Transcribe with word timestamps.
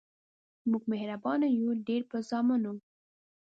مونږ 0.69 0.83
مهربان 0.93 1.39
یو 1.61 1.71
ډیر 1.87 2.01
په 2.11 2.17
زامنو 2.29 2.73